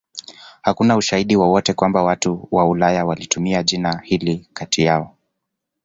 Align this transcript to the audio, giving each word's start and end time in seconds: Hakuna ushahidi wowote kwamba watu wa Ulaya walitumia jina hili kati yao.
Hakuna 0.61 0.97
ushahidi 0.97 1.35
wowote 1.35 1.73
kwamba 1.73 2.03
watu 2.03 2.47
wa 2.51 2.65
Ulaya 2.69 3.05
walitumia 3.05 3.63
jina 3.63 3.99
hili 4.03 4.47
kati 4.53 4.81
yao. 4.81 5.15